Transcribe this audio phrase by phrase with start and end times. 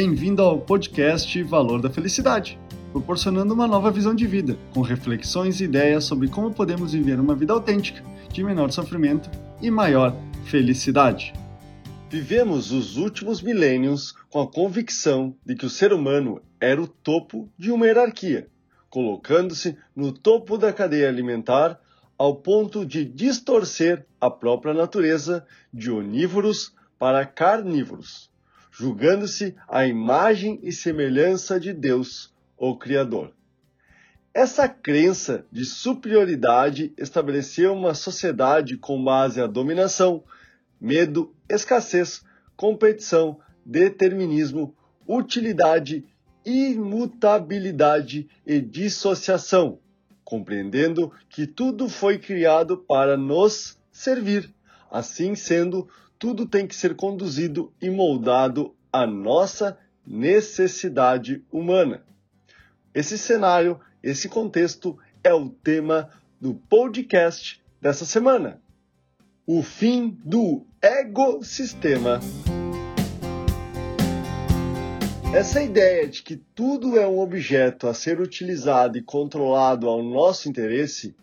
[0.00, 2.56] Bem-vindo ao podcast Valor da Felicidade,
[2.92, 7.34] proporcionando uma nova visão de vida, com reflexões e ideias sobre como podemos viver uma
[7.34, 8.00] vida autêntica,
[8.32, 9.28] de menor sofrimento
[9.60, 10.14] e maior
[10.44, 11.32] felicidade.
[12.08, 17.48] Vivemos os últimos milênios com a convicção de que o ser humano era o topo
[17.58, 18.46] de uma hierarquia,
[18.88, 21.76] colocando-se no topo da cadeia alimentar
[22.16, 25.44] ao ponto de distorcer a própria natureza
[25.74, 28.30] de onívoros para carnívoros,
[28.78, 33.32] julgando-se a imagem e semelhança de Deus, o Criador.
[34.32, 40.22] Essa crença de superioridade estabeleceu uma sociedade com base à dominação,
[40.80, 42.22] medo, escassez,
[42.56, 44.72] competição, determinismo,
[45.08, 46.04] utilidade,
[46.46, 49.80] imutabilidade e dissociação,
[50.22, 54.54] compreendendo que tudo foi criado para nos servir.
[54.90, 55.88] Assim sendo,
[56.18, 62.02] tudo tem que ser conduzido e moldado à nossa necessidade humana.
[62.94, 68.60] Esse cenário, esse contexto é o tema do podcast dessa semana.
[69.46, 72.20] O fim do ecossistema.
[75.34, 80.48] Essa ideia de que tudo é um objeto a ser utilizado e controlado ao nosso
[80.48, 81.14] interesse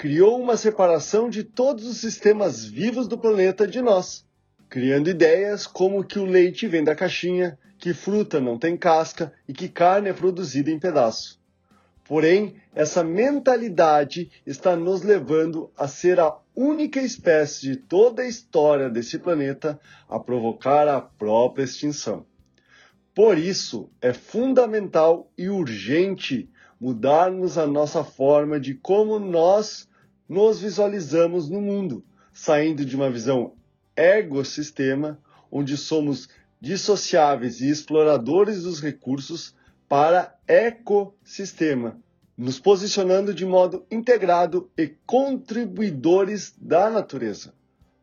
[0.00, 4.24] criou uma separação de todos os sistemas vivos do planeta de nós
[4.70, 9.52] criando ideias como que o leite vem da caixinha, que fruta não tem casca e
[9.52, 11.40] que carne é produzida em pedaços.
[12.04, 18.88] Porém, essa mentalidade está nos levando a ser a única espécie de toda a história
[18.88, 22.24] desse planeta a provocar a própria extinção.
[23.12, 26.48] Por isso, é fundamental e urgente
[26.80, 29.89] mudarmos a nossa forma de como nós
[30.30, 33.54] nos visualizamos no mundo, saindo de uma visão
[33.96, 35.18] ecossistema,
[35.50, 36.28] onde somos
[36.60, 39.56] dissociáveis e exploradores dos recursos,
[39.88, 41.98] para ecossistema,
[42.38, 47.52] nos posicionando de modo integrado e contribuidores da natureza.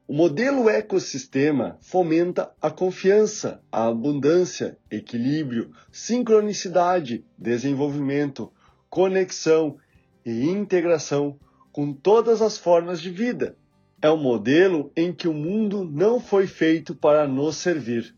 [0.06, 8.52] O modelo ecossistema fomenta a confiança, a abundância, equilíbrio, sincronicidade, desenvolvimento,
[8.90, 9.78] conexão
[10.26, 11.40] e integração
[11.78, 13.56] com todas as formas de vida,
[14.02, 18.16] é um modelo em que o mundo não foi feito para nos servir,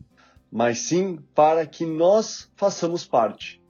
[0.50, 3.60] mas sim para que nós façamos parte.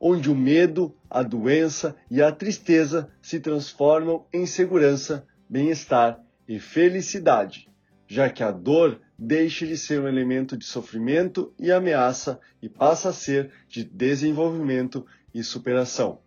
[0.00, 7.68] Onde o medo, a doença e a tristeza se transformam em segurança, bem-estar e felicidade,
[8.08, 13.10] já que a dor deixa de ser um elemento de sofrimento e ameaça e passa
[13.10, 15.04] a ser de desenvolvimento
[15.34, 16.20] e superação.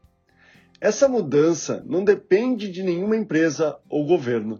[0.84, 4.60] Essa mudança não depende de nenhuma empresa ou governo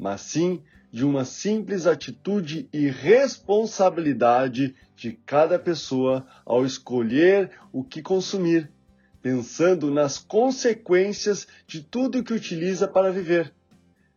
[0.00, 8.00] mas sim de uma simples atitude e responsabilidade de cada pessoa ao escolher o que
[8.00, 8.72] consumir,
[9.20, 13.52] pensando nas consequências de tudo que utiliza para viver,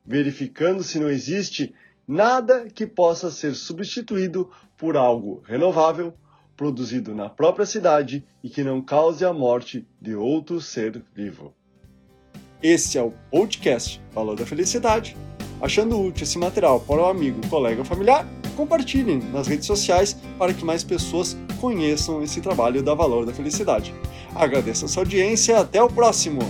[0.05, 1.75] verificando se não existe
[2.07, 6.13] nada que possa ser substituído por algo renovável,
[6.55, 11.53] produzido na própria cidade e que não cause a morte de outro ser vivo.
[12.61, 15.17] Esse é o podcast Valor da Felicidade
[15.63, 18.27] Achando útil esse material para o amigo, colega ou familiar,
[18.57, 23.93] compartilhem nas redes sociais para que mais pessoas conheçam esse trabalho da Valor da Felicidade.
[24.35, 26.41] Agradeço a sua audiência e até o próximo!